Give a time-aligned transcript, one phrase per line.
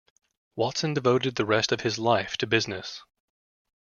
[0.55, 3.03] Watson devoted the rest of his life to business.